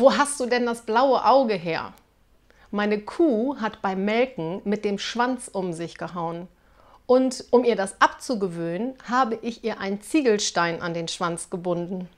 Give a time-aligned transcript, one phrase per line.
[0.00, 1.92] Wo hast du denn das blaue Auge her?
[2.70, 6.48] Meine Kuh hat beim Melken mit dem Schwanz um sich gehauen.
[7.04, 12.08] Und um ihr das abzugewöhnen, habe ich ihr einen Ziegelstein an den Schwanz gebunden.